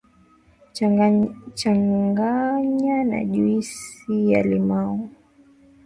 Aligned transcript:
changanya 1.53 2.95
na 3.03 3.19
Juisi 3.25 4.29
ya 4.31 4.43
limao 4.43 5.09